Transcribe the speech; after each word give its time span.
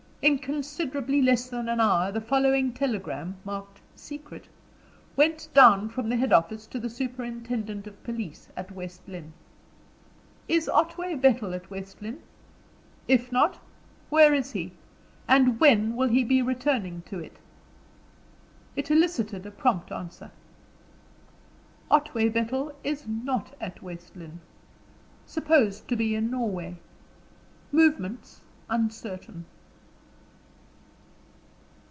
In 0.23 0.37
considerably 0.37 1.19
less 1.19 1.49
than 1.49 1.67
an 1.67 1.79
hour 1.81 2.11
the 2.11 2.21
following 2.21 2.73
telegram, 2.73 3.37
marked 3.43 3.79
"Secret," 3.95 4.47
went 5.15 5.49
down 5.55 5.89
from 5.89 6.09
the 6.09 6.15
head 6.15 6.31
office 6.31 6.67
to 6.67 6.77
the 6.79 6.91
superintendent 6.91 7.87
of 7.87 8.03
police 8.03 8.47
at 8.55 8.71
West 8.71 9.01
Lynne. 9.07 9.33
"Is 10.47 10.69
Otway 10.69 11.15
Bethel 11.15 11.55
at 11.55 11.71
West 11.71 12.03
Lynne? 12.03 12.21
If 13.07 13.31
not; 13.31 13.57
where 14.11 14.31
is 14.35 14.51
he? 14.51 14.73
And 15.27 15.59
when 15.59 15.95
will 15.95 16.09
he 16.09 16.23
be 16.23 16.43
returning 16.43 17.01
to 17.07 17.17
it?" 17.17 17.37
It 18.75 18.91
elicited 18.91 19.43
a 19.47 19.49
prompt 19.49 19.91
answer. 19.91 20.29
"Otway 21.89 22.29
Bethel 22.29 22.73
is 22.83 23.07
not 23.07 23.55
at 23.59 23.81
West 23.81 24.15
Lynne. 24.15 24.39
Supposed 25.25 25.87
to 25.87 25.95
be 25.95 26.13
in 26.13 26.29
Norway. 26.29 26.77
Movements 27.71 28.41
uncertain." 28.69 29.45